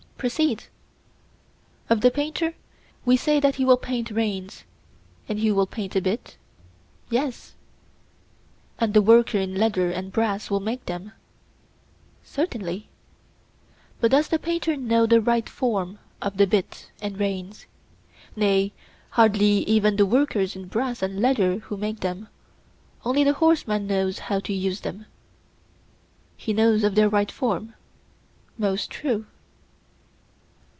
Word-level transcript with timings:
Proceed. 0.21 0.65
Of 1.89 2.01
the 2.01 2.11
painter 2.11 2.53
we 3.05 3.17
say 3.17 3.39
that 3.39 3.55
he 3.55 3.65
will 3.65 3.75
paint 3.75 4.11
reins, 4.11 4.65
and 5.27 5.39
he 5.39 5.51
will 5.51 5.65
paint 5.65 5.95
a 5.95 6.01
bit? 6.01 6.37
Yes. 7.09 7.55
And 8.77 8.93
the 8.93 9.01
worker 9.01 9.39
in 9.39 9.55
leather 9.55 9.89
and 9.89 10.11
brass 10.11 10.51
will 10.51 10.59
make 10.59 10.85
them? 10.85 11.13
Certainly. 12.23 12.87
But 13.99 14.11
does 14.11 14.27
the 14.27 14.37
painter 14.37 14.77
know 14.77 15.07
the 15.07 15.19
right 15.19 15.49
form 15.49 15.97
of 16.21 16.37
the 16.37 16.45
bit 16.45 16.91
and 17.01 17.19
reins? 17.19 17.65
Nay, 18.35 18.73
hardly 19.09 19.67
even 19.67 19.95
the 19.95 20.05
workers 20.05 20.55
in 20.55 20.67
brass 20.67 21.01
and 21.01 21.19
leather 21.19 21.57
who 21.57 21.77
make 21.77 22.01
them; 22.01 22.27
only 23.03 23.23
the 23.23 23.33
horseman 23.33 23.87
who 23.89 23.95
knows 23.95 24.19
how 24.19 24.39
to 24.41 24.53
use 24.53 24.81
them—he 24.81 26.53
knows 26.53 26.83
their 26.83 27.09
right 27.09 27.31
form. 27.31 27.73
Most 28.59 28.91
true. 28.91 29.25